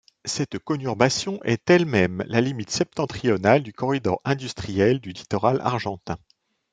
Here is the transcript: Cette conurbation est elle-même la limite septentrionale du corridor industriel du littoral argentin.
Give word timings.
Cette 0.25 0.57
conurbation 0.57 1.39
est 1.43 1.69
elle-même 1.69 2.23
la 2.25 2.41
limite 2.41 2.71
septentrionale 2.71 3.61
du 3.61 3.71
corridor 3.71 4.19
industriel 4.25 4.99
du 4.99 5.09
littoral 5.11 5.61
argentin. 5.61 6.17